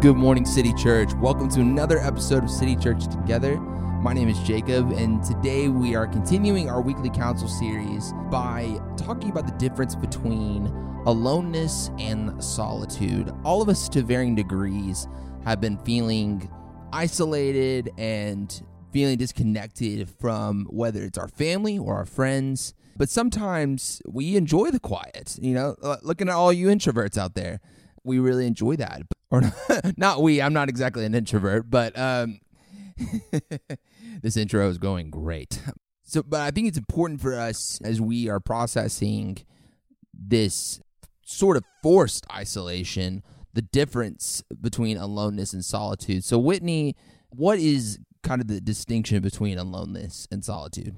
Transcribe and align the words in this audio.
Good 0.00 0.14
morning, 0.14 0.44
City 0.44 0.72
Church. 0.74 1.12
Welcome 1.14 1.48
to 1.48 1.60
another 1.60 1.98
episode 1.98 2.44
of 2.44 2.50
City 2.50 2.76
Church 2.76 3.08
Together. 3.08 3.56
My 3.58 4.12
name 4.12 4.28
is 4.28 4.38
Jacob, 4.38 4.92
and 4.92 5.24
today 5.24 5.66
we 5.66 5.96
are 5.96 6.06
continuing 6.06 6.70
our 6.70 6.80
weekly 6.80 7.10
counsel 7.10 7.48
series 7.48 8.12
by 8.30 8.80
talking 8.96 9.28
about 9.28 9.46
the 9.46 9.58
difference 9.58 9.96
between 9.96 10.66
aloneness 11.04 11.90
and 11.98 12.42
solitude. 12.42 13.34
All 13.42 13.60
of 13.60 13.68
us, 13.68 13.88
to 13.88 14.02
varying 14.02 14.36
degrees, 14.36 15.08
have 15.44 15.60
been 15.60 15.76
feeling 15.78 16.48
isolated 16.92 17.90
and 17.98 18.62
feeling 18.92 19.18
disconnected 19.18 20.08
from 20.08 20.66
whether 20.70 21.02
it's 21.02 21.18
our 21.18 21.26
family 21.26 21.76
or 21.76 21.96
our 21.96 22.06
friends. 22.06 22.72
But 22.96 23.10
sometimes 23.10 24.00
we 24.06 24.36
enjoy 24.36 24.70
the 24.70 24.78
quiet. 24.78 25.36
You 25.42 25.54
know, 25.54 25.96
looking 26.02 26.28
at 26.28 26.36
all 26.36 26.52
you 26.52 26.68
introverts 26.68 27.18
out 27.18 27.34
there, 27.34 27.58
we 28.04 28.18
really 28.18 28.46
enjoy 28.46 28.76
that. 28.76 29.02
Or 29.30 29.42
not 29.96 30.22
we. 30.22 30.40
I'm 30.40 30.52
not 30.52 30.68
exactly 30.68 31.04
an 31.04 31.14
introvert, 31.14 31.68
but 31.68 31.98
um, 31.98 32.40
this 34.22 34.36
intro 34.36 34.68
is 34.68 34.78
going 34.78 35.10
great. 35.10 35.60
So, 36.04 36.22
but 36.22 36.40
I 36.40 36.50
think 36.50 36.68
it's 36.68 36.78
important 36.78 37.20
for 37.20 37.34
us 37.34 37.80
as 37.84 38.00
we 38.00 38.28
are 38.28 38.40
processing 38.40 39.38
this 40.14 40.80
sort 41.24 41.58
of 41.58 41.64
forced 41.82 42.26
isolation, 42.32 43.22
the 43.52 43.62
difference 43.62 44.42
between 44.60 44.96
aloneness 44.96 45.52
and 45.52 45.64
solitude. 45.64 46.24
So, 46.24 46.38
Whitney, 46.38 46.96
what 47.28 47.58
is 47.58 47.98
kind 48.22 48.40
of 48.40 48.48
the 48.48 48.60
distinction 48.60 49.20
between 49.20 49.58
aloneness 49.58 50.26
and 50.30 50.42
solitude? 50.44 50.96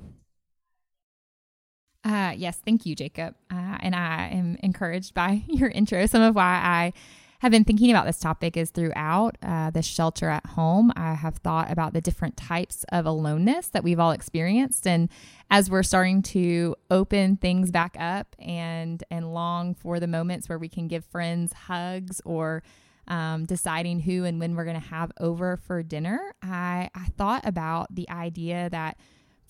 Uh, 2.05 2.33
yes, 2.37 2.61
thank 2.65 2.87
you, 2.87 2.95
Jacob. 2.95 3.35
Uh, 3.51 3.79
and 3.81 3.95
I 3.95 4.29
am 4.33 4.57
encouraged 4.63 5.15
by 5.15 5.43
your 5.49 5.69
intro. 5.69 6.07
Some 6.07 6.23
of 6.23 6.35
why 6.35 6.61
I 6.63 6.93
have 7.41 7.53
been 7.53 7.65
thinking 7.65 7.91
about 7.91 8.05
this 8.05 8.19
topic 8.19 8.57
is 8.57 8.71
throughout 8.71 9.37
uh, 9.43 9.71
the 9.71 9.83
shelter 9.83 10.29
at 10.29 10.45
home. 10.45 10.93
I 10.95 11.15
have 11.15 11.37
thought 11.37 11.71
about 11.71 11.95
the 11.95 12.01
different 12.01 12.37
types 12.37 12.85
of 12.93 13.07
aloneness 13.07 13.69
that 13.69 13.83
we've 13.83 13.99
all 13.99 14.11
experienced, 14.11 14.87
and 14.87 15.09
as 15.51 15.71
we're 15.71 15.83
starting 15.83 16.21
to 16.23 16.77
open 16.91 17.37
things 17.37 17.71
back 17.71 17.97
up 17.99 18.37
and 18.39 19.03
and 19.11 19.33
long 19.33 19.75
for 19.75 19.99
the 20.01 20.07
moments 20.07 20.51
where 20.51 20.59
we 20.59 20.69
can 20.69 20.87
give 20.87 21.05
friends 21.07 21.55
hugs 21.55 22.21
or 22.27 22.63
um, 23.09 23.47
deciding 23.47 24.01
who 24.01 24.25
and 24.25 24.39
when 24.39 24.55
we're 24.55 24.65
going 24.65 24.81
to 24.81 24.89
have 24.89 25.11
over 25.19 25.57
for 25.57 25.83
dinner, 25.83 26.35
I, 26.43 26.91
I 26.95 27.07
thought 27.17 27.47
about 27.47 27.95
the 27.95 28.09
idea 28.11 28.69
that 28.71 28.99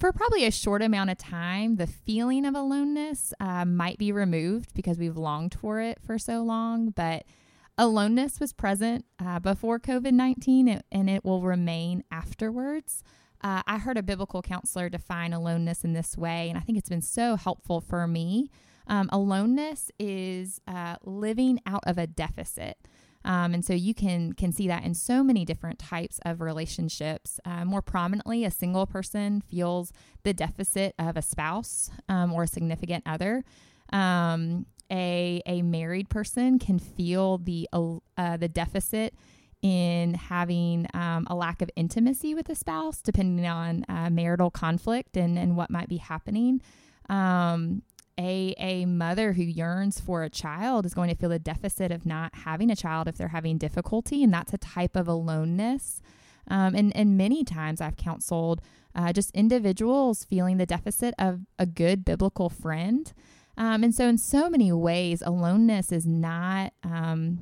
for 0.01 0.12
probably 0.12 0.45
a 0.45 0.51
short 0.51 0.83
amount 0.83 1.11
of 1.11 1.19
time, 1.19 1.77
the 1.77 1.87
feeling 1.87 2.45
of 2.45 2.56
aloneness 2.56 3.33
uh, 3.39 3.65
might 3.65 3.98
be 3.98 4.11
removed 4.11 4.75
because 4.75 4.98
we've 4.98 5.17
longed 5.17 5.55
for 5.55 5.81
it 5.81 5.98
for 6.05 6.19
so 6.19 6.42
long, 6.42 6.91
but 6.91 7.25
Aloneness 7.81 8.41
was 8.41 8.53
present 8.53 9.07
uh, 9.19 9.39
before 9.39 9.81
COVID 9.81 10.12
19 10.12 10.83
and 10.92 11.09
it 11.09 11.25
will 11.25 11.41
remain 11.41 12.05
afterwards. 12.11 13.03
Uh, 13.42 13.62
I 13.67 13.79
heard 13.79 13.97
a 13.97 14.03
biblical 14.03 14.42
counselor 14.42 14.91
define 14.91 15.33
aloneness 15.33 15.83
in 15.83 15.95
this 15.95 16.14
way, 16.14 16.51
and 16.51 16.59
I 16.59 16.61
think 16.61 16.77
it's 16.77 16.91
been 16.91 17.01
so 17.01 17.37
helpful 17.37 17.81
for 17.81 18.07
me. 18.07 18.51
Um, 18.87 19.09
aloneness 19.11 19.91
is 19.98 20.61
uh, 20.69 20.97
living 21.05 21.59
out 21.64 21.83
of 21.87 21.97
a 21.97 22.07
deficit. 22.07 22.77
Um, 23.25 23.53
and 23.53 23.65
so 23.65 23.75
you 23.75 23.95
can 23.95 24.33
can 24.33 24.53
see 24.53 24.67
that 24.69 24.85
in 24.85 24.95
so 24.95 25.23
many 25.23 25.45
different 25.45 25.79
types 25.79 26.21
of 26.25 26.41
relationships. 26.41 27.39
Uh, 27.45 27.65
more 27.65 27.83
prominently, 27.83 28.45
a 28.45 28.51
single 28.51 28.87
person 28.87 29.43
feels 29.43 29.93
the 30.23 30.33
deficit 30.33 30.95
of 30.99 31.17
a 31.17 31.23
spouse 31.23 31.91
um, 32.09 32.33
or 32.33 32.45
a 32.45 32.48
significant 32.48 33.05
other. 33.07 33.45
Um, 33.93 34.67
a 34.91 35.43
a 35.47 35.63
married 35.63 36.09
person 36.09 36.59
can 36.59 36.79
feel 36.79 37.39
the 37.39 37.69
uh, 37.73 38.37
the 38.37 38.48
deficit 38.48 39.15
in 39.63 40.15
having 40.15 40.87
um, 40.95 41.27
a 41.29 41.35
lack 41.35 41.61
of 41.61 41.71
intimacy 41.77 42.35
with 42.35 42.48
a 42.48 42.55
spouse, 42.55 43.03
depending 43.03 43.47
on 43.47 43.85
uh, 43.89 44.09
marital 44.11 44.51
conflict 44.51 45.17
and, 45.17 45.39
and 45.39 45.57
what 45.57 45.70
might 45.70 45.89
be 45.89 45.98
happening. 45.98 46.63
Um, 47.11 47.83
a, 48.20 48.55
a 48.58 48.85
mother 48.85 49.33
who 49.33 49.42
yearns 49.42 49.98
for 49.98 50.23
a 50.23 50.29
child 50.29 50.85
is 50.85 50.92
going 50.92 51.08
to 51.08 51.17
feel 51.17 51.31
the 51.31 51.39
deficit 51.39 51.91
of 51.91 52.05
not 52.05 52.35
having 52.35 52.70
a 52.70 52.77
child 52.77 53.08
if 53.08 53.17
they're 53.17 53.29
having 53.29 53.57
difficulty, 53.57 54.23
and 54.23 54.33
that's 54.33 54.53
a 54.53 54.58
type 54.58 54.95
of 54.95 55.08
aloneness. 55.08 56.03
Um, 56.47 56.75
and, 56.75 56.95
and 56.95 57.17
many 57.17 57.45
times 57.45 57.80
I've 57.80 57.97
counseled 57.97 58.61
uh, 58.95 59.13
just 59.14 59.30
individuals 59.30 60.25
feeling 60.25 60.59
the 60.59 60.67
deficit 60.67 61.14
of 61.19 61.41
a 61.59 61.64
good 61.64 62.05
biblical 62.05 62.51
friend. 62.51 63.11
Um, 63.57 63.83
and 63.83 63.95
so, 63.95 64.07
in 64.07 64.19
so 64.19 64.51
many 64.51 64.70
ways, 64.70 65.23
aloneness 65.23 65.91
is 65.91 66.07
not 66.07 66.75
um, 66.83 67.41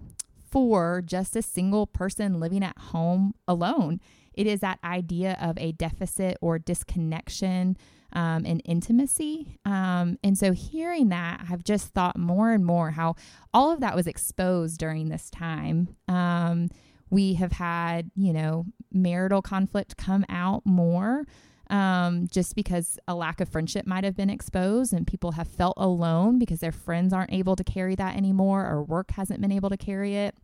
for 0.48 1.02
just 1.04 1.34
a 1.34 1.42
single 1.42 1.86
person 1.86 2.38
living 2.38 2.62
at 2.62 2.78
home 2.78 3.34
alone. 3.48 4.00
It 4.32 4.46
is 4.46 4.60
that 4.60 4.78
idea 4.84 5.36
of 5.40 5.58
a 5.58 5.72
deficit 5.72 6.38
or 6.40 6.60
disconnection 6.60 7.76
um, 8.12 8.44
in 8.44 8.60
intimacy. 8.60 9.58
Um, 9.64 10.18
and 10.24 10.36
so, 10.36 10.52
hearing 10.52 11.08
that, 11.10 11.44
I've 11.50 11.64
just 11.64 11.88
thought 11.88 12.18
more 12.18 12.52
and 12.52 12.64
more 12.64 12.92
how 12.92 13.16
all 13.52 13.70
of 13.70 13.80
that 13.80 13.94
was 13.94 14.06
exposed 14.06 14.78
during 14.78 15.08
this 15.08 15.30
time. 15.30 15.96
Um, 16.08 16.68
we 17.10 17.34
have 17.34 17.52
had, 17.52 18.10
you 18.14 18.32
know, 18.32 18.66
marital 18.92 19.42
conflict 19.42 19.96
come 19.96 20.24
out 20.28 20.62
more 20.64 21.24
um, 21.70 22.28
just 22.30 22.54
because 22.54 22.98
a 23.06 23.14
lack 23.14 23.40
of 23.40 23.48
friendship 23.48 23.86
might 23.86 24.04
have 24.04 24.16
been 24.16 24.30
exposed 24.30 24.92
and 24.92 25.06
people 25.06 25.32
have 25.32 25.48
felt 25.48 25.74
alone 25.76 26.38
because 26.38 26.60
their 26.60 26.72
friends 26.72 27.12
aren't 27.12 27.32
able 27.32 27.56
to 27.56 27.64
carry 27.64 27.94
that 27.94 28.16
anymore 28.16 28.66
or 28.66 28.82
work 28.82 29.10
hasn't 29.12 29.40
been 29.40 29.52
able 29.52 29.70
to 29.70 29.76
carry 29.76 30.16
it. 30.16 30.34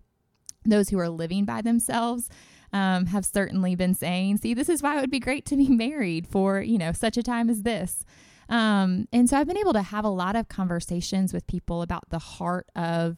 Those 0.67 0.89
who 0.89 0.99
are 0.99 1.09
living 1.09 1.45
by 1.45 1.63
themselves 1.63 2.29
um, 2.75 3.07
have 3.07 3.25
certainly 3.25 3.77
been 3.77 3.95
saying, 3.95 4.39
see, 4.39 4.53
this 4.53 4.69
is 4.69 4.83
why 4.83 4.99
it 4.99 5.01
would 5.01 5.11
be 5.11 5.21
great 5.21 5.47
to 5.47 5.57
be 5.57 5.69
married 5.71 6.27
for, 6.27 6.61
you 6.61 6.77
know, 6.77 6.93
such 6.93 7.17
a 7.17 7.23
time 7.23 7.49
as 7.49 7.63
this. 7.63 8.05
Um, 8.49 9.09
and 9.13 9.31
so 9.31 9.39
I've 9.39 9.47
been 9.47 9.57
able 9.57 9.73
to 9.73 9.83
have 9.83 10.05
a 10.05 10.11
lot 10.11 10.37
of 10.37 10.49
conversations 10.49 11.33
with 11.33 11.47
people 11.47 11.81
about 11.81 12.11
the 12.11 12.19
heart 12.19 12.69
of 12.77 13.17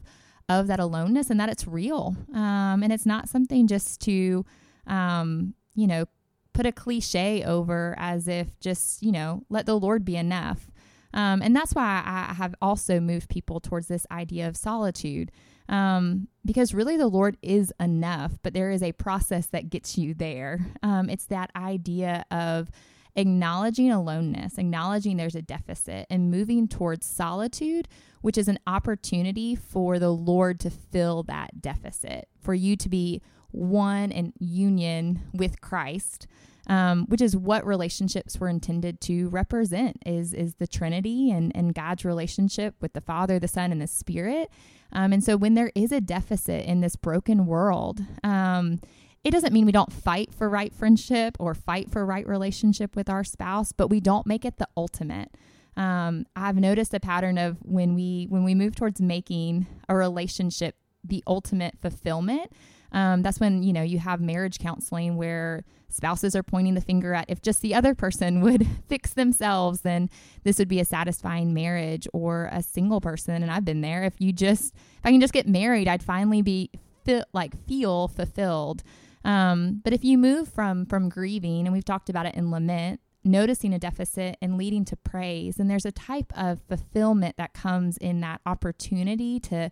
of 0.49 0.67
that 0.67 0.79
aloneness 0.79 1.29
and 1.29 1.37
that 1.41 1.49
it's 1.49 1.67
real. 1.67 2.15
Um, 2.33 2.81
and 2.81 2.93
it's 2.93 3.05
not 3.05 3.27
something 3.27 3.67
just 3.67 3.99
to, 4.01 4.45
um, 4.85 5.55
you 5.75 5.87
know, 5.87 6.05
put 6.53 6.65
a 6.65 6.71
cliche 6.71 7.43
over 7.43 7.95
as 7.97 8.29
if 8.29 8.57
just, 8.61 9.03
you 9.03 9.11
know, 9.11 9.43
let 9.49 9.65
the 9.65 9.77
Lord 9.77 10.05
be 10.05 10.15
enough. 10.15 10.71
Um, 11.13 11.41
and 11.41 11.55
that's 11.55 11.73
why 11.73 12.03
I 12.05 12.33
have 12.33 12.55
also 12.61 12.99
moved 12.99 13.29
people 13.29 13.59
towards 13.59 13.87
this 13.87 14.05
idea 14.11 14.47
of 14.47 14.57
solitude. 14.57 15.31
Um, 15.69 16.29
because 16.45 16.73
really 16.73 16.95
the 16.95 17.07
Lord 17.07 17.37
is 17.41 17.73
enough, 17.79 18.39
but 18.41 18.53
there 18.53 18.71
is 18.71 18.81
a 18.81 18.93
process 18.93 19.47
that 19.47 19.69
gets 19.69 19.97
you 19.97 20.13
there. 20.13 20.65
Um, 20.81 21.09
it's 21.09 21.25
that 21.25 21.51
idea 21.55 22.25
of 22.31 22.71
acknowledging 23.17 23.91
aloneness, 23.91 24.57
acknowledging 24.57 25.17
there's 25.17 25.35
a 25.35 25.41
deficit, 25.41 26.05
and 26.09 26.31
moving 26.31 26.67
towards 26.67 27.05
solitude, 27.05 27.87
which 28.21 28.37
is 28.37 28.47
an 28.47 28.59
opportunity 28.65 29.55
for 29.55 29.99
the 29.99 30.11
Lord 30.11 30.59
to 30.61 30.69
fill 30.69 31.23
that 31.23 31.61
deficit, 31.61 32.29
for 32.39 32.53
you 32.53 32.77
to 32.77 32.87
be 32.87 33.21
one 33.51 34.11
in 34.11 34.33
union 34.39 35.21
with 35.33 35.61
Christ 35.61 36.27
um, 36.67 37.05
which 37.07 37.21
is 37.21 37.35
what 37.35 37.65
relationships 37.65 38.39
were 38.39 38.49
intended 38.49 38.99
to 39.01 39.29
represent 39.29 39.97
is 40.05 40.33
is 40.33 40.55
the 40.55 40.67
Trinity 40.67 41.31
and 41.31 41.55
and 41.55 41.73
God's 41.73 42.05
relationship 42.05 42.75
with 42.81 42.93
the 42.93 43.01
Father, 43.01 43.39
the 43.39 43.47
Son, 43.47 43.71
and 43.71 43.81
the 43.81 43.87
Spirit. 43.87 44.49
Um, 44.91 45.13
and 45.13 45.23
so 45.23 45.35
when 45.35 45.53
there 45.53 45.71
is 45.75 45.91
a 45.91 46.01
deficit 46.01 46.65
in 46.65 46.81
this 46.81 46.95
broken 46.95 47.45
world, 47.45 48.01
um, 48.23 48.79
it 49.23 49.31
doesn't 49.31 49.53
mean 49.53 49.65
we 49.65 49.71
don't 49.71 49.91
fight 49.91 50.33
for 50.33 50.49
right 50.49 50.73
friendship 50.73 51.35
or 51.39 51.53
fight 51.53 51.91
for 51.91 52.05
right 52.05 52.25
relationship 52.27 52.95
with 52.95 53.09
our 53.09 53.23
spouse, 53.23 53.71
but 53.71 53.89
we 53.89 53.99
don't 53.99 54.25
make 54.25 54.45
it 54.45 54.57
the 54.57 54.67
ultimate. 54.77 55.31
Um, 55.75 56.25
I've 56.35 56.55
noticed 56.55 56.93
a 56.93 56.99
pattern 56.99 57.37
of 57.37 57.57
when 57.61 57.93
we 57.93 58.25
when 58.29 58.43
we 58.43 58.55
move 58.55 58.75
towards 58.75 59.01
making 59.01 59.67
a 59.87 59.95
relationship 59.95 60.75
the 61.07 61.23
ultimate 61.27 61.77
fulfillment. 61.79 62.51
Um, 62.91 63.21
that's 63.21 63.39
when 63.39 63.63
you 63.63 63.73
know 63.73 63.81
you 63.81 63.99
have 63.99 64.21
marriage 64.21 64.59
counseling 64.59 65.17
where 65.17 65.65
spouses 65.89 66.35
are 66.35 66.43
pointing 66.43 66.73
the 66.73 66.81
finger 66.81 67.13
at 67.13 67.25
if 67.29 67.41
just 67.41 67.61
the 67.61 67.73
other 67.73 67.93
person 67.95 68.41
would 68.41 68.67
fix 68.87 69.13
themselves 69.13 69.81
then 69.81 70.09
this 70.43 70.57
would 70.59 70.67
be 70.67 70.79
a 70.79 70.85
satisfying 70.85 71.53
marriage 71.53 72.07
or 72.13 72.49
a 72.51 72.63
single 72.63 73.01
person. 73.01 73.43
And 73.43 73.51
i've 73.51 73.65
been 73.65 73.81
there. 73.81 74.03
If 74.03 74.19
you 74.19 74.31
just 74.31 74.73
if 74.73 75.05
i 75.05 75.11
can 75.11 75.21
just 75.21 75.33
get 75.33 75.47
married 75.47 75.87
i'd 75.87 76.03
finally 76.03 76.41
be 76.41 76.69
feel, 77.03 77.23
like 77.33 77.53
feel 77.67 78.07
fulfilled. 78.07 78.83
Um, 79.25 79.81
but 79.83 79.91
if 79.91 80.05
you 80.05 80.17
move 80.17 80.47
from 80.47 80.85
from 80.85 81.09
grieving 81.09 81.65
and 81.65 81.73
we've 81.73 81.85
talked 81.85 82.09
about 82.09 82.25
it 82.25 82.35
in 82.35 82.51
lament 82.51 83.01
noticing 83.23 83.73
a 83.73 83.79
deficit 83.79 84.37
and 84.41 84.57
leading 84.57 84.85
to 84.85 84.95
praise 84.95 85.59
and 85.59 85.69
there's 85.69 85.85
a 85.85 85.91
type 85.91 86.31
of 86.37 86.61
fulfillment 86.69 87.35
that 87.37 87.53
comes 87.53 87.97
in 87.97 88.21
that 88.21 88.39
opportunity 88.45 89.39
to 89.39 89.69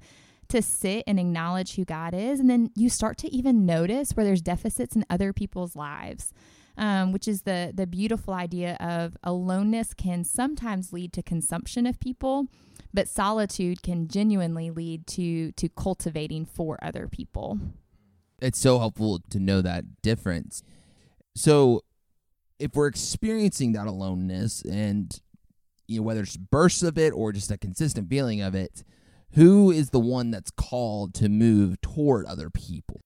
to 0.49 0.61
sit 0.61 1.03
and 1.07 1.19
acknowledge 1.19 1.75
who 1.75 1.85
God 1.85 2.13
is. 2.13 2.39
And 2.39 2.49
then 2.49 2.71
you 2.75 2.89
start 2.89 3.17
to 3.19 3.33
even 3.33 3.65
notice 3.65 4.11
where 4.11 4.25
there's 4.25 4.41
deficits 4.41 4.95
in 4.95 5.05
other 5.09 5.33
people's 5.33 5.75
lives. 5.75 6.33
Um, 6.77 7.13
which 7.13 7.25
is 7.25 7.43
the 7.43 7.71
the 7.73 7.87
beautiful 7.87 8.33
idea 8.33 8.75
of 8.81 9.15
aloneness 9.23 9.93
can 9.93 10.25
sometimes 10.25 10.91
lead 10.91 11.13
to 11.13 11.23
consumption 11.23 11.87
of 11.87 12.01
people, 12.01 12.47
but 12.93 13.07
solitude 13.07 13.81
can 13.81 14.09
genuinely 14.09 14.69
lead 14.69 15.07
to 15.07 15.53
to 15.53 15.69
cultivating 15.69 16.45
for 16.45 16.77
other 16.83 17.07
people. 17.07 17.59
It's 18.41 18.59
so 18.59 18.79
helpful 18.79 19.21
to 19.29 19.39
know 19.39 19.61
that 19.61 20.01
difference. 20.01 20.63
So, 21.33 21.81
if 22.59 22.75
we're 22.75 22.87
experiencing 22.87 23.71
that 23.73 23.87
aloneness 23.87 24.61
and 24.61 25.17
you 25.87 25.99
know 25.99 26.03
whether 26.03 26.21
it's 26.21 26.37
bursts 26.37 26.83
of 26.83 26.97
it 26.97 27.11
or 27.11 27.31
just 27.31 27.51
a 27.51 27.57
consistent 27.57 28.09
feeling 28.09 28.41
of 28.41 28.53
it, 28.55 28.83
who 29.33 29.71
is 29.71 29.89
the 29.89 29.99
one 29.99 30.31
that's 30.31 30.51
called 30.51 31.13
to 31.15 31.29
move 31.29 31.81
toward 31.81 32.25
other 32.25 32.49
people? 32.49 33.01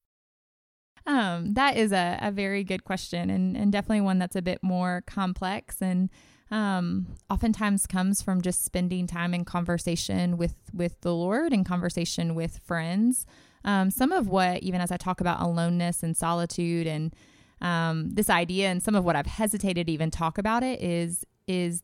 Um, 1.06 1.54
that 1.56 1.76
is 1.76 1.92
a, 1.92 2.20
a 2.22 2.32
very 2.32 2.64
good 2.64 2.84
question 2.84 3.30
and, 3.30 3.58
and 3.58 3.72
definitely 3.72 4.02
one 4.02 4.20
that's 4.20 4.36
a 4.36 4.42
bit 4.42 4.62
more 4.62 5.04
complex 5.08 5.82
and 5.82 6.10
um, 6.52 7.16
oftentimes 7.30 7.86
comes 7.86 8.22
from 8.22 8.42
just 8.42 8.66
spending 8.66 9.08
time 9.08 9.34
in 9.34 9.46
conversation 9.46 10.38
with 10.38 10.56
with 10.74 11.00
the 11.02 11.14
Lord 11.14 11.54
and 11.54 11.66
conversation 11.66 12.36
with 12.36 12.60
friends. 12.66 13.26
Um, 13.64 13.92
some 13.92 14.12
of 14.12 14.30
what, 14.30 14.64
even 14.64 14.82
as 14.82 14.92
I 14.92 14.98
talk 14.98 15.22
about 15.22 15.42
aloneness 15.42 16.02
and 16.02 16.16
solitude 16.18 16.88
and 16.88 17.14
um, 17.62 18.10
this 18.12 18.30
idea, 18.30 18.70
and 18.70 18.82
some 18.82 18.96
of 18.96 19.04
what 19.04 19.16
I've 19.16 19.26
hesitated 19.26 19.88
to 19.88 19.94
even 19.94 20.10
talk 20.10 20.38
about 20.38 20.64
it 20.64 20.82
is 20.82 21.26
is 21.48 21.84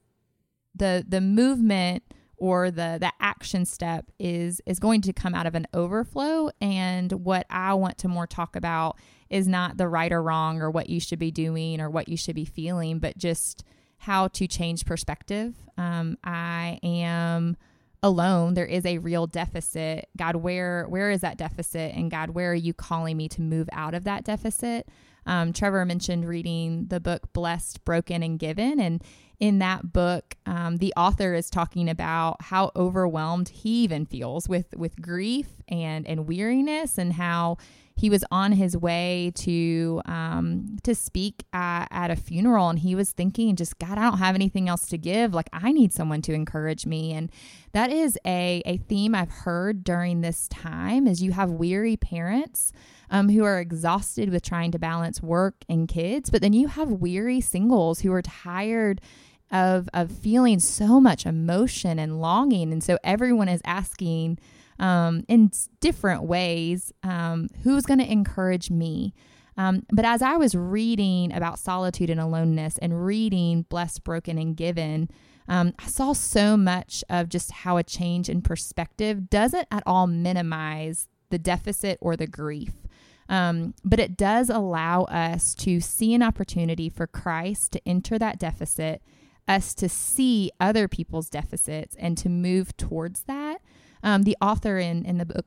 the 0.74 1.06
the 1.08 1.22
movement 1.22 2.04
or 2.38 2.72
the 2.72 2.98
the 3.00 3.12
action 3.20 3.66
step 3.66 4.12
is 4.20 4.62
is 4.66 4.80
going 4.80 5.02
to 5.02 5.14
come 5.14 5.34
out 5.34 5.46
of 5.46 5.56
an 5.56 5.68
overflow 5.74 6.50
and 6.62 7.12
what 7.12 7.46
I 7.50 7.74
want 7.74 7.98
to 8.00 8.08
more 8.08 8.28
talk 8.28 8.56
about 8.56 8.98
is 9.30 9.48
not 9.48 9.78
the 9.78 9.88
right 9.88 10.12
or 10.12 10.22
wrong 10.22 10.62
or 10.62 10.70
what 10.70 10.90
you 10.90 11.00
should 11.00 11.20
be 11.20 11.32
doing 11.32 11.80
or 11.82 11.90
what 11.90 12.10
you 12.10 12.18
should 12.18 12.36
be 12.36 12.46
feeling 12.46 13.00
but 13.00 13.18
just 13.18 13.64
how 14.00 14.28
to 14.28 14.48
change 14.48 14.86
perspective. 14.86 15.56
Um, 15.78 16.18
I 16.24 16.80
am 16.84 17.58
alone. 18.04 18.54
There 18.54 18.66
is 18.66 18.86
a 18.86 19.00
real 19.00 19.26
deficit. 19.26 20.08
God, 20.16 20.36
where 20.36 20.86
where 20.88 21.10
is 21.10 21.22
that 21.22 21.38
deficit? 21.38 21.96
And 21.96 22.12
God, 22.12 22.32
where 22.32 22.52
are 22.52 22.56
you 22.56 22.74
calling 22.74 23.18
me 23.18 23.28
to 23.30 23.42
move 23.42 23.68
out 23.72 23.96
of 23.96 24.04
that 24.04 24.24
deficit? 24.24 24.88
Um, 25.26 25.54
Trevor 25.54 25.86
mentioned 25.86 26.28
reading 26.28 26.86
the 26.90 27.00
book 27.00 27.34
Blessed, 27.34 27.84
Broken, 27.84 28.22
and 28.22 28.38
Given. 28.38 28.80
And 28.80 29.04
in 29.40 29.60
that 29.60 29.92
book, 29.94 30.36
um, 30.46 30.78
the 30.78 30.94
author 30.96 31.34
is 31.34 31.50
talking 31.50 31.90
about 31.90 32.42
how 32.42 32.72
overwhelmed 32.76 33.50
he 33.50 33.84
even 33.84 34.06
feels 34.06 34.48
with, 34.48 34.76
with 34.76 35.02
grief 35.02 35.48
and, 35.68 36.08
and 36.08 36.28
weariness 36.28 36.98
and 36.98 37.14
how 37.14 37.58
he 37.96 38.10
was 38.10 38.26
on 38.30 38.52
his 38.52 38.76
way 38.76 39.32
to 39.36 40.02
um, 40.06 40.78
to 40.84 40.94
speak 40.94 41.46
at, 41.54 41.88
at 41.92 42.12
a 42.12 42.16
funeral 42.16 42.70
and 42.70 42.80
he 42.80 42.94
was 42.96 43.12
thinking 43.12 43.56
just 43.56 43.80
god 43.80 43.98
i 43.98 44.04
don't 44.04 44.18
have 44.18 44.36
anything 44.36 44.70
else 44.70 44.88
to 44.88 44.98
give. 44.98 45.34
Like 45.34 45.50
i 45.54 45.72
need 45.72 45.94
someone 45.94 46.22
to 46.24 46.34
encourage 46.34 46.86
me. 46.86 47.14
And 47.14 47.32
that 47.72 47.92
is 47.92 48.18
a, 48.26 48.62
a 48.66 48.78
theme 48.78 49.16
i've 49.16 49.32
heard 49.32 49.84
during 49.84 50.22
this 50.22 50.48
time 50.48 51.08
is 51.08 51.24
you 51.24 51.32
have 51.32 51.50
weary 51.52 51.98
parents 51.98 52.72
um, 53.10 53.30
who 53.30 53.44
are 53.44 53.60
exhausted 53.60 54.30
with 54.30 54.44
trying 54.44 54.72
to 54.72 54.80
balance 54.80 55.22
work 55.22 55.56
and 55.70 55.88
kids 55.88 56.30
but 56.30 56.42
then 56.42 56.54
you 56.54 56.68
have 56.68 56.90
weary 56.90 57.42
singles 57.42 58.02
who 58.02 58.12
are 58.12 58.22
tired 58.22 59.02
of 59.52 59.90
of 59.94 60.12
feeling 60.12 60.60
so 60.60 61.00
much 61.00 61.26
emotion 61.26 62.00
and 62.00 62.20
longing. 62.20 62.72
And 62.72 62.84
so 62.84 62.98
everyone 63.04 63.48
is 63.48 63.62
asking 63.64 64.40
um, 64.80 65.24
in 65.28 65.52
different 65.80 66.24
ways 66.24 66.92
um, 67.04 67.48
who's 67.64 67.86
going 67.86 68.00
to 68.00 68.12
encourage 68.12 68.70
me. 68.70 69.14
Um, 69.58 69.84
but 69.92 70.06
as 70.06 70.22
I 70.22 70.36
was 70.36 70.56
reading 70.56 71.32
about 71.34 71.60
solitude 71.60 72.10
and 72.10 72.20
aloneness 72.20 72.78
and 72.80 73.06
reading 73.06 73.64
Blessed, 73.70 74.04
Broken, 74.04 74.38
and 74.38 74.56
Given, 74.56 75.10
um, 75.48 75.74
I 75.80 75.88
saw 75.88 76.14
so 76.14 76.58
much 76.58 77.04
of 77.10 77.30
just 77.30 77.52
how 77.52 77.78
a 77.78 77.84
change 77.84 78.30
in 78.30 78.42
perspective 78.42 79.30
doesn't 79.30 79.68
at 79.72 79.84
all 79.86 80.08
minimize 80.08 81.08
the 81.30 81.40
deficit 81.40 81.98
or 82.02 82.16
the 82.16 82.28
grief. 82.28 82.74
Um, 83.28 83.74
but 83.84 84.00
it 84.00 84.18
does 84.18 84.50
allow 84.50 85.04
us 85.04 85.56
to 85.56 85.80
see 85.80 86.14
an 86.14 86.22
opportunity 86.22 86.90
for 86.90 87.08
Christ 87.08 87.72
to 87.74 87.82
enter 87.88 88.20
that 88.20 88.40
deficit, 88.40 89.02
us 89.48 89.74
to 89.76 89.90
see 89.90 90.52
other 90.60 90.88
people's 90.88 91.30
deficits, 91.30 91.96
and 91.98 92.18
to 92.20 92.30
move 92.30 92.76
towards 92.78 93.24
that 93.24 93.45
um, 94.06 94.24
the 94.24 94.38
author 94.40 94.78
in, 94.78 95.04
in 95.04 95.18
the 95.18 95.26
book, 95.26 95.46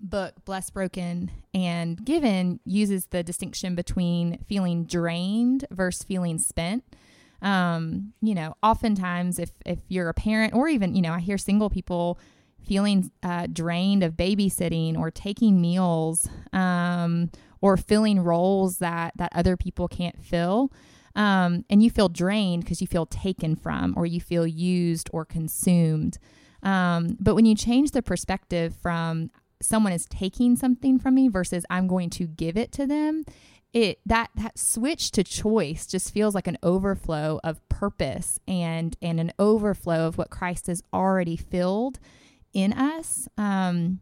book 0.00 0.34
Blessed, 0.44 0.72
Broken, 0.74 1.30
and 1.54 2.02
Given 2.04 2.58
uses 2.64 3.06
the 3.06 3.22
distinction 3.22 3.74
between 3.74 4.38
feeling 4.48 4.84
drained 4.84 5.66
versus 5.70 6.02
feeling 6.02 6.38
spent. 6.38 6.82
Um, 7.42 8.14
you 8.22 8.34
know, 8.34 8.54
oftentimes 8.62 9.38
if, 9.38 9.50
if 9.66 9.80
you're 9.88 10.08
a 10.08 10.14
parent 10.14 10.54
or 10.54 10.68
even, 10.68 10.94
you 10.94 11.02
know, 11.02 11.12
I 11.12 11.20
hear 11.20 11.36
single 11.36 11.68
people 11.68 12.18
feeling 12.64 13.10
uh, 13.22 13.48
drained 13.52 14.02
of 14.02 14.14
babysitting 14.14 14.96
or 14.96 15.10
taking 15.10 15.60
meals 15.60 16.28
um, 16.52 17.30
or 17.60 17.76
filling 17.76 18.20
roles 18.20 18.78
that, 18.78 19.12
that 19.16 19.32
other 19.34 19.56
people 19.56 19.86
can't 19.86 20.22
fill. 20.22 20.72
Um, 21.14 21.66
and 21.68 21.82
you 21.82 21.90
feel 21.90 22.08
drained 22.08 22.64
because 22.64 22.80
you 22.80 22.86
feel 22.86 23.04
taken 23.04 23.54
from 23.54 23.92
or 23.98 24.06
you 24.06 24.20
feel 24.20 24.46
used 24.46 25.10
or 25.12 25.26
consumed. 25.26 26.18
Um, 26.62 27.16
but 27.20 27.34
when 27.34 27.44
you 27.44 27.54
change 27.54 27.90
the 27.90 28.02
perspective 28.02 28.74
from 28.80 29.30
someone 29.60 29.92
is 29.92 30.06
taking 30.06 30.56
something 30.56 30.98
from 30.98 31.14
me 31.14 31.28
versus 31.28 31.64
I'm 31.70 31.86
going 31.86 32.10
to 32.10 32.26
give 32.26 32.56
it 32.56 32.72
to 32.72 32.86
them, 32.86 33.24
it 33.72 34.00
that 34.04 34.30
that 34.34 34.58
switch 34.58 35.10
to 35.12 35.24
choice 35.24 35.86
just 35.86 36.12
feels 36.12 36.34
like 36.34 36.46
an 36.46 36.58
overflow 36.62 37.40
of 37.42 37.66
purpose 37.68 38.38
and 38.46 38.96
and 39.00 39.18
an 39.18 39.32
overflow 39.38 40.06
of 40.06 40.18
what 40.18 40.30
Christ 40.30 40.66
has 40.66 40.82
already 40.92 41.36
filled 41.36 41.98
in 42.52 42.72
us. 42.72 43.28
Um, 43.38 44.00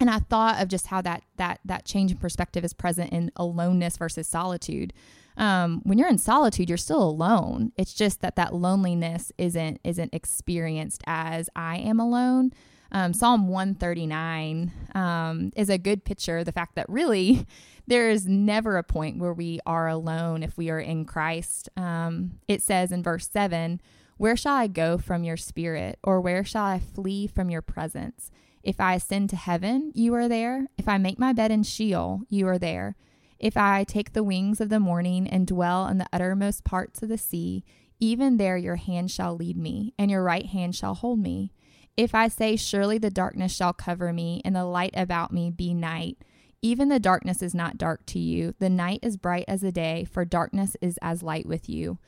and 0.00 0.10
I 0.10 0.18
thought 0.18 0.60
of 0.60 0.68
just 0.68 0.88
how 0.88 1.00
that 1.02 1.22
that 1.36 1.60
that 1.64 1.84
change 1.84 2.10
in 2.10 2.18
perspective 2.18 2.64
is 2.64 2.72
present 2.72 3.12
in 3.12 3.30
aloneness 3.36 3.96
versus 3.96 4.26
solitude 4.28 4.92
um, 5.38 5.80
when 5.84 5.98
you're 5.98 6.08
in 6.08 6.18
solitude, 6.18 6.68
you're 6.68 6.76
still 6.76 7.02
alone. 7.02 7.72
It's 7.78 7.94
just 7.94 8.20
that 8.20 8.36
that 8.36 8.54
loneliness 8.54 9.32
isn't 9.38 9.80
isn't 9.84 10.12
experienced 10.12 11.02
as 11.06 11.48
I 11.54 11.78
am 11.78 12.00
alone. 12.00 12.52
Um, 12.90 13.12
Psalm 13.12 13.48
139 13.48 14.72
um, 14.94 15.52
is 15.54 15.68
a 15.68 15.78
good 15.78 16.04
picture. 16.04 16.42
The 16.42 16.52
fact 16.52 16.74
that 16.74 16.88
really 16.88 17.46
there 17.86 18.10
is 18.10 18.26
never 18.26 18.76
a 18.76 18.82
point 18.82 19.18
where 19.18 19.32
we 19.32 19.60
are 19.64 19.88
alone 19.88 20.42
if 20.42 20.56
we 20.56 20.70
are 20.70 20.80
in 20.80 21.04
Christ. 21.04 21.68
Um, 21.76 22.40
it 22.48 22.60
says 22.60 22.90
in 22.90 23.02
verse 23.02 23.28
7 23.28 23.80
Where 24.16 24.36
shall 24.36 24.56
I 24.56 24.66
go 24.66 24.98
from 24.98 25.22
your 25.22 25.36
spirit, 25.36 25.98
or 26.02 26.20
where 26.20 26.44
shall 26.44 26.64
I 26.64 26.80
flee 26.80 27.28
from 27.28 27.48
your 27.48 27.62
presence? 27.62 28.32
If 28.64 28.80
I 28.80 28.94
ascend 28.94 29.30
to 29.30 29.36
heaven, 29.36 29.92
you 29.94 30.14
are 30.14 30.28
there. 30.28 30.66
If 30.76 30.88
I 30.88 30.98
make 30.98 31.18
my 31.18 31.32
bed 31.32 31.52
in 31.52 31.62
Sheol, 31.62 32.22
you 32.28 32.48
are 32.48 32.58
there. 32.58 32.96
If 33.38 33.56
I 33.56 33.84
take 33.84 34.12
the 34.12 34.24
wings 34.24 34.60
of 34.60 34.68
the 34.68 34.80
morning 34.80 35.28
and 35.28 35.46
dwell 35.46 35.86
in 35.86 35.98
the 35.98 36.08
uttermost 36.12 36.64
parts 36.64 37.02
of 37.02 37.08
the 37.08 37.18
sea, 37.18 37.64
even 38.00 38.36
there 38.36 38.56
your 38.56 38.76
hand 38.76 39.10
shall 39.10 39.36
lead 39.36 39.56
me, 39.56 39.94
and 39.98 40.10
your 40.10 40.22
right 40.22 40.46
hand 40.46 40.74
shall 40.74 40.94
hold 40.94 41.18
me. 41.18 41.52
If 41.96 42.14
I 42.14 42.28
say, 42.28 42.56
Surely 42.56 42.98
the 42.98 43.10
darkness 43.10 43.54
shall 43.54 43.72
cover 43.72 44.12
me, 44.12 44.40
and 44.44 44.54
the 44.54 44.64
light 44.64 44.94
about 44.94 45.32
me 45.32 45.50
be 45.50 45.74
night, 45.74 46.18
even 46.62 46.88
the 46.88 46.98
darkness 46.98 47.42
is 47.42 47.54
not 47.54 47.78
dark 47.78 48.06
to 48.06 48.18
you. 48.18 48.54
The 48.58 48.70
night 48.70 49.00
is 49.02 49.16
bright 49.16 49.44
as 49.46 49.60
the 49.60 49.72
day, 49.72 50.04
for 50.04 50.24
darkness 50.24 50.76
is 50.80 50.98
as 51.02 51.22
light 51.22 51.46
with 51.46 51.68
you. 51.68 51.98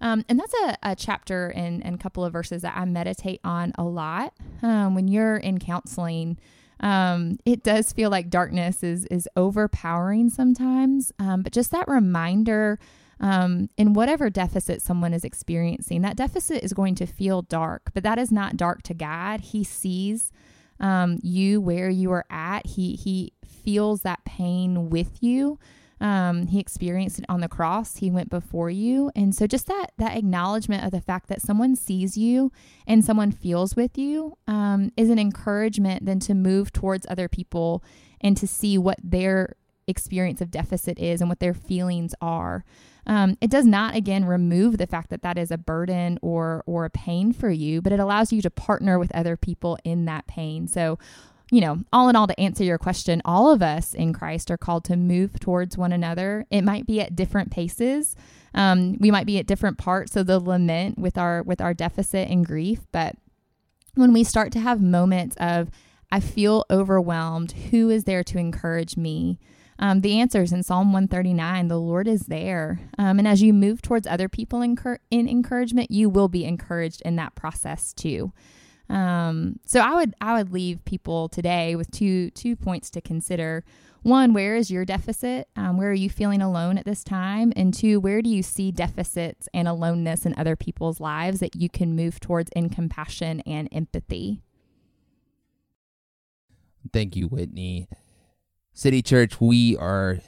Um, 0.00 0.24
and 0.28 0.38
that's 0.38 0.54
a, 0.54 0.76
a 0.82 0.96
chapter 0.96 1.48
and 1.48 1.82
a 1.82 1.98
couple 1.98 2.24
of 2.24 2.32
verses 2.32 2.62
that 2.62 2.76
I 2.76 2.84
meditate 2.84 3.40
on 3.42 3.72
a 3.76 3.84
lot 3.84 4.32
um, 4.62 4.94
when 4.94 5.08
you're 5.08 5.36
in 5.36 5.58
counseling 5.58 6.38
um, 6.80 7.38
it 7.44 7.62
does 7.62 7.92
feel 7.92 8.10
like 8.10 8.30
darkness 8.30 8.82
is 8.82 9.04
is 9.06 9.28
overpowering 9.36 10.30
sometimes. 10.30 11.12
Um, 11.18 11.42
but 11.42 11.52
just 11.52 11.70
that 11.72 11.88
reminder, 11.88 12.78
um, 13.20 13.68
in 13.76 13.94
whatever 13.94 14.30
deficit 14.30 14.80
someone 14.82 15.12
is 15.12 15.24
experiencing, 15.24 16.02
that 16.02 16.16
deficit 16.16 16.62
is 16.62 16.72
going 16.72 16.94
to 16.96 17.06
feel 17.06 17.42
dark, 17.42 17.90
but 17.94 18.04
that 18.04 18.18
is 18.18 18.30
not 18.30 18.56
dark 18.56 18.82
to 18.82 18.94
God. 18.94 19.40
He 19.40 19.64
sees 19.64 20.32
um, 20.80 21.18
you 21.22 21.60
where 21.60 21.90
you 21.90 22.12
are 22.12 22.26
at. 22.30 22.66
He 22.66 22.94
he 22.94 23.32
feels 23.46 24.02
that 24.02 24.24
pain 24.24 24.88
with 24.90 25.22
you. 25.22 25.58
Um, 26.00 26.46
he 26.46 26.60
experienced 26.60 27.18
it 27.18 27.24
on 27.28 27.40
the 27.40 27.48
cross. 27.48 27.96
He 27.96 28.10
went 28.10 28.30
before 28.30 28.70
you, 28.70 29.10
and 29.16 29.34
so 29.34 29.46
just 29.46 29.66
that 29.66 29.92
that 29.98 30.16
acknowledgement 30.16 30.84
of 30.84 30.90
the 30.90 31.00
fact 31.00 31.28
that 31.28 31.42
someone 31.42 31.74
sees 31.76 32.16
you 32.16 32.52
and 32.86 33.04
someone 33.04 33.32
feels 33.32 33.74
with 33.74 33.98
you 33.98 34.36
um, 34.46 34.92
is 34.96 35.10
an 35.10 35.18
encouragement 35.18 36.04
then 36.04 36.20
to 36.20 36.34
move 36.34 36.72
towards 36.72 37.06
other 37.08 37.28
people 37.28 37.82
and 38.20 38.36
to 38.36 38.46
see 38.46 38.78
what 38.78 38.98
their 39.02 39.56
experience 39.88 40.40
of 40.40 40.50
deficit 40.50 40.98
is 40.98 41.20
and 41.20 41.28
what 41.28 41.40
their 41.40 41.54
feelings 41.54 42.14
are. 42.20 42.64
Um, 43.06 43.38
it 43.40 43.50
does 43.50 43.64
not 43.64 43.96
again 43.96 44.26
remove 44.26 44.76
the 44.76 44.86
fact 44.86 45.08
that 45.10 45.22
that 45.22 45.38
is 45.38 45.50
a 45.50 45.58
burden 45.58 46.18
or 46.20 46.62
or 46.66 46.84
a 46.84 46.90
pain 46.90 47.32
for 47.32 47.50
you, 47.50 47.80
but 47.80 47.92
it 47.92 48.00
allows 48.00 48.32
you 48.32 48.42
to 48.42 48.50
partner 48.50 48.98
with 48.98 49.14
other 49.14 49.36
people 49.36 49.78
in 49.82 50.04
that 50.04 50.26
pain. 50.26 50.68
So 50.68 50.98
you 51.50 51.60
know, 51.60 51.82
all 51.92 52.08
in 52.08 52.16
all, 52.16 52.26
to 52.26 52.38
answer 52.38 52.62
your 52.62 52.78
question, 52.78 53.22
all 53.24 53.50
of 53.50 53.62
us 53.62 53.94
in 53.94 54.12
Christ 54.12 54.50
are 54.50 54.58
called 54.58 54.84
to 54.84 54.96
move 54.96 55.40
towards 55.40 55.78
one 55.78 55.92
another. 55.92 56.46
It 56.50 56.62
might 56.62 56.86
be 56.86 57.00
at 57.00 57.16
different 57.16 57.50
paces. 57.50 58.16
Um, 58.54 58.96
we 58.98 59.10
might 59.10 59.26
be 59.26 59.38
at 59.38 59.46
different 59.46 59.78
parts 59.78 60.16
of 60.16 60.26
the 60.26 60.40
lament 60.40 60.98
with 60.98 61.16
our 61.16 61.42
with 61.42 61.60
our 61.60 61.74
deficit 61.74 62.28
and 62.28 62.44
grief, 62.44 62.80
but 62.92 63.14
when 63.94 64.12
we 64.12 64.24
start 64.24 64.52
to 64.52 64.60
have 64.60 64.80
moments 64.82 65.36
of 65.40 65.70
I 66.10 66.20
feel 66.20 66.64
overwhelmed, 66.70 67.52
who 67.52 67.90
is 67.90 68.04
there 68.04 68.24
to 68.24 68.38
encourage 68.38 68.96
me? 68.96 69.38
Um, 69.78 70.00
the 70.00 70.18
answer 70.18 70.42
is 70.42 70.52
in 70.52 70.62
Psalm 70.62 70.92
139 70.92 71.68
the 71.68 71.78
Lord 71.78 72.08
is 72.08 72.22
there. 72.22 72.80
Um, 72.98 73.18
and 73.18 73.28
as 73.28 73.42
you 73.42 73.52
move 73.52 73.82
towards 73.82 74.06
other 74.06 74.28
people 74.28 74.62
in, 74.62 74.76
in 75.10 75.28
encouragement, 75.28 75.90
you 75.90 76.08
will 76.08 76.28
be 76.28 76.44
encouraged 76.44 77.02
in 77.02 77.16
that 77.16 77.34
process 77.34 77.92
too. 77.92 78.32
Um, 78.88 79.60
so 79.66 79.80
I 79.80 79.94
would 79.94 80.14
I 80.20 80.34
would 80.34 80.52
leave 80.52 80.84
people 80.84 81.28
today 81.28 81.76
with 81.76 81.90
two 81.90 82.30
two 82.30 82.56
points 82.56 82.90
to 82.90 83.00
consider. 83.00 83.64
One, 84.02 84.32
where 84.32 84.54
is 84.54 84.70
your 84.70 84.84
deficit? 84.84 85.48
Um, 85.56 85.76
where 85.76 85.90
are 85.90 85.94
you 85.94 86.08
feeling 86.08 86.40
alone 86.40 86.78
at 86.78 86.84
this 86.84 87.02
time? 87.02 87.52
And 87.56 87.74
two, 87.74 87.98
where 87.98 88.22
do 88.22 88.30
you 88.30 88.42
see 88.42 88.70
deficits 88.70 89.48
and 89.52 89.66
aloneness 89.66 90.24
in 90.24 90.34
other 90.38 90.54
people's 90.54 91.00
lives 91.00 91.40
that 91.40 91.56
you 91.56 91.68
can 91.68 91.96
move 91.96 92.20
towards 92.20 92.50
in 92.54 92.70
compassion 92.70 93.40
and 93.40 93.68
empathy? 93.72 94.40
Thank 96.92 97.16
you, 97.16 97.26
Whitney. 97.26 97.88
City 98.72 99.02
Church, 99.02 99.40
we 99.40 99.76
are 99.76 100.20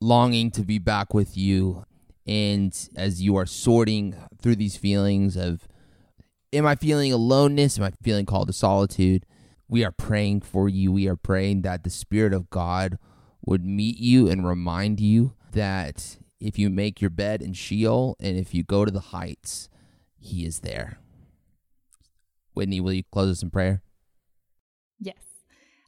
longing 0.00 0.50
to 0.52 0.62
be 0.62 0.78
back 0.78 1.12
with 1.12 1.36
you. 1.36 1.84
And 2.26 2.74
as 2.96 3.20
you 3.20 3.36
are 3.36 3.46
sorting 3.46 4.16
through 4.40 4.56
these 4.56 4.76
feelings 4.76 5.36
of, 5.36 5.68
am 6.52 6.66
I 6.66 6.74
feeling 6.74 7.12
aloneness? 7.12 7.78
Am 7.78 7.84
I 7.84 7.92
feeling 8.02 8.26
called 8.26 8.48
to 8.48 8.52
solitude? 8.52 9.26
We 9.68 9.84
are 9.84 9.92
praying 9.92 10.42
for 10.42 10.68
you. 10.68 10.92
We 10.92 11.08
are 11.08 11.16
praying 11.16 11.62
that 11.62 11.84
the 11.84 11.90
Spirit 11.90 12.32
of 12.32 12.50
God 12.50 12.98
would 13.44 13.64
meet 13.64 13.98
you 13.98 14.28
and 14.28 14.46
remind 14.46 15.00
you 15.00 15.34
that 15.52 16.18
if 16.40 16.58
you 16.58 16.70
make 16.70 17.00
your 17.00 17.10
bed 17.10 17.42
in 17.42 17.52
Sheol 17.52 18.16
and 18.20 18.36
if 18.36 18.54
you 18.54 18.62
go 18.62 18.84
to 18.84 18.90
the 18.90 19.00
heights, 19.00 19.68
He 20.18 20.44
is 20.44 20.60
there. 20.60 20.98
Whitney, 22.54 22.80
will 22.80 22.92
you 22.92 23.04
close 23.04 23.30
us 23.30 23.42
in 23.42 23.50
prayer? 23.50 23.82
Yes. 24.98 25.22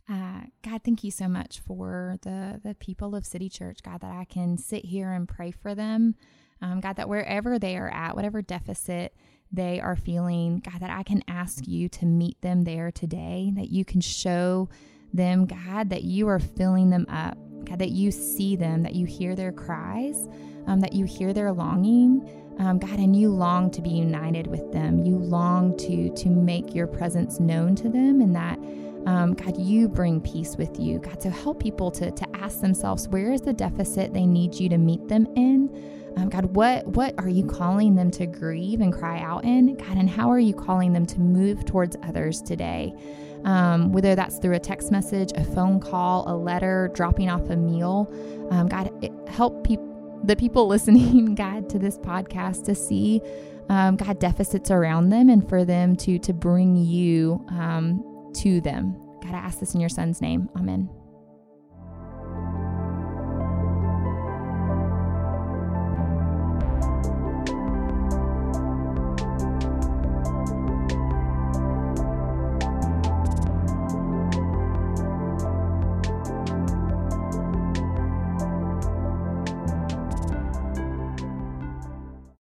Uh, 0.09 0.42
God, 0.62 0.83
thank 0.85 1.04
you 1.04 1.11
so 1.11 1.28
much 1.28 1.61
for 1.61 2.16
the 2.23 2.61
the 2.62 2.75
people 2.75 3.14
of 3.14 3.25
City 3.25 3.49
Church, 3.49 3.83
God, 3.83 4.00
that 4.00 4.12
I 4.12 4.25
can 4.25 4.59
sit 4.59 4.85
here 4.87 5.12
and 5.12 5.28
pray 5.28 5.50
for 5.50 5.75
them. 5.75 6.14
Um, 6.61 6.81
God, 6.81 6.97
that 6.97 7.09
wherever 7.09 7.59
they 7.59 7.76
are 7.76 7.88
at, 7.88 8.14
whatever 8.14 8.42
deficit 8.42 9.14
they 9.52 9.80
are 9.80 9.97
feeling, 9.97 10.62
God, 10.64 10.80
that 10.80 10.90
I 10.90 11.02
can 11.02 11.23
ask 11.28 11.66
you 11.68 11.88
to 11.90 12.06
meet 12.06 12.40
them 12.40 12.64
there 12.64 12.90
today, 12.90 13.52
that 13.56 13.71
you 13.71 13.85
can 13.85 14.00
show 14.00 14.68
them, 15.12 15.47
God, 15.47 15.90
that 15.90 16.04
you 16.04 16.28
are 16.28 16.38
filling 16.38 16.90
them 16.90 17.06
up, 17.09 17.37
God, 17.66 17.78
that 17.78 17.90
you 17.90 18.11
see 18.11 18.56
them, 18.56 18.82
that 18.82 18.94
you 18.94 19.06
hear 19.06 19.37
their 19.37 19.52
cries, 19.52 20.26
um, 20.66 20.80
that 20.80 20.94
you 20.94 21.04
hear 21.04 21.32
their 21.32 21.52
longing. 21.52 22.28
Um, 22.59 22.78
God, 22.78 22.99
and 22.99 23.16
you 23.16 23.30
long 23.30 23.71
to 23.71 23.80
be 23.80 23.90
united 23.90 24.47
with 24.47 24.73
them. 24.73 24.99
You 25.04 25.16
long 25.16 25.76
to 25.78 26.14
to 26.14 26.28
make 26.28 26.75
your 26.75 26.87
presence 26.87 27.40
known 27.40 27.75
to 27.76 27.88
them, 27.88 28.21
and 28.21 28.37
that 28.37 28.59
um, 29.06 29.35
God, 29.35 29.59
you 29.59 29.88
bring 29.88 30.21
peace 30.21 30.56
with 30.56 30.78
you. 30.78 30.99
God, 30.99 31.23
so 31.23 31.30
help 31.30 31.61
people 31.61 31.90
to 31.92 32.11
to 32.11 32.37
ask 32.37 32.61
themselves, 32.61 33.09
where 33.09 33.32
is 33.32 33.40
the 33.40 33.54
deficit 33.54 34.12
they 34.12 34.26
need 34.26 34.54
you 34.54 34.68
to 34.68 34.76
meet 34.78 35.09
them 35.09 35.26
in? 35.35 35.71
Um, 36.16 36.28
God, 36.28 36.57
what 36.57 36.87
what 36.88 37.14
are 37.19 37.28
you 37.28 37.45
calling 37.45 37.95
them 37.95 38.11
to 38.12 38.26
grieve 38.26 38.81
and 38.81 38.92
cry 38.92 39.21
out 39.21 39.45
in? 39.45 39.76
God, 39.76 39.97
and 39.97 40.09
how 40.09 40.31
are 40.31 40.38
you 40.38 40.54
calling 40.54 40.92
them 40.92 41.07
to 41.07 41.21
move 41.21 41.64
towards 41.64 41.97
others 42.02 42.42
today? 42.42 42.95
um, 43.45 43.92
whether 43.92 44.14
that's 44.14 44.38
through 44.38 44.54
a 44.54 44.61
text 44.61 44.90
message, 44.90 45.33
a 45.35 45.45
phone 45.45 45.81
call, 45.81 46.25
a 46.28 46.37
letter, 46.37 46.90
dropping 46.95 47.28
off 47.28 47.49
a 47.50 47.57
meal. 47.57 48.09
Um, 48.50 48.69
God, 48.69 48.90
help. 49.28 49.66
The 50.25 50.37
people 50.37 50.66
listening, 50.69 51.35
God, 51.35 51.69
to 51.71 51.78
this 51.78 51.99
podcast 51.99 52.64
to 52.66 52.75
see, 52.75 53.21
um, 53.69 53.97
God, 53.97 54.19
deficits 54.19 54.71
around 54.71 55.11
them 55.11 55.28
and 55.28 55.49
for 55.49 55.64
them 55.64 55.97
to 55.97 56.19
to 56.21 56.33
bring 56.33 56.76
you 56.76 57.45
um, 57.49 58.31
to 58.37 58.61
them. 58.61 58.97
God, 59.23 59.35
I 59.35 59.38
ask 59.38 59.61
this 59.61 59.75
in 59.75 59.81
your 59.81 59.90
son's 59.90 60.21
name. 60.21 60.49
Amen. 60.57 61.01